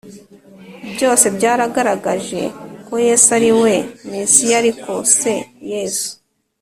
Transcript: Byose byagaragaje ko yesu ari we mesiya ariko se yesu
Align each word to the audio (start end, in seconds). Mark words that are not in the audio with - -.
Byose 0.93 1.25
byagaragaje 1.37 2.41
ko 2.87 2.93
yesu 3.07 3.27
ari 3.37 3.51
we 3.61 3.73
mesiya 4.11 4.55
ariko 4.61 4.91
se 5.19 5.33
yesu 5.71 6.09